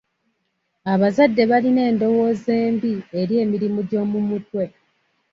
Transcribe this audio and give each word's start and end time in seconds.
Abazadde 0.93 1.43
balina 1.51 1.81
endowooza 1.89 2.51
embi 2.65 2.91
eri 3.19 3.33
emirimu 3.43 3.79
gy'omu 3.89 4.19
mutwe. 4.29 4.65